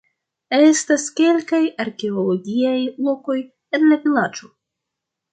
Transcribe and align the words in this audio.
Estas 0.59 1.03
kelkaj 1.17 1.59
arkeologiaj 1.83 2.77
lokoj 3.09 3.35
en 3.79 3.85
la 3.91 3.99
vilaĝo. 4.07 4.51